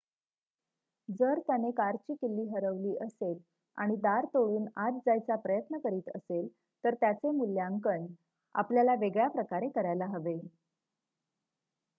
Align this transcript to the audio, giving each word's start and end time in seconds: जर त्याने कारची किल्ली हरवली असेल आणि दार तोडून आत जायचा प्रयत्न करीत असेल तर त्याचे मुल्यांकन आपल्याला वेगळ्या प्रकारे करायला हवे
जर 1.09 1.39
त्याने 1.39 1.69
कारची 1.71 2.13
किल्ली 2.15 2.47
हरवली 2.49 2.95
असेल 3.01 3.37
आणि 3.77 3.95
दार 3.95 4.25
तोडून 4.25 4.65
आत 4.77 4.99
जायचा 5.05 5.35
प्रयत्न 5.35 5.77
करीत 5.79 6.09
असेल 6.15 6.47
तर 6.83 6.93
त्याचे 6.95 7.31
मुल्यांकन 7.31 8.05
आपल्याला 8.55 8.95
वेगळ्या 8.95 9.27
प्रकारे 9.29 9.69
करायला 9.69 10.05
हवे 10.07 10.39